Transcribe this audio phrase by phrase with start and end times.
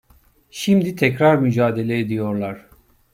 [0.51, 2.67] Şimdi tekrar mücadele ediyorlar.